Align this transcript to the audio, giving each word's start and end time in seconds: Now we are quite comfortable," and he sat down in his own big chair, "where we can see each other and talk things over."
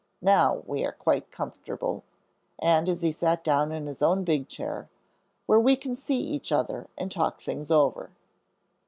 Now 0.23 0.63
we 0.65 0.83
are 0.83 0.91
quite 0.93 1.29
comfortable," 1.29 2.03
and 2.57 2.87
he 2.87 3.11
sat 3.11 3.43
down 3.43 3.71
in 3.71 3.85
his 3.85 4.01
own 4.01 4.23
big 4.23 4.47
chair, 4.47 4.89
"where 5.45 5.59
we 5.59 5.75
can 5.75 5.93
see 5.93 6.19
each 6.19 6.51
other 6.51 6.87
and 6.97 7.11
talk 7.11 7.39
things 7.39 7.69
over." 7.69 8.09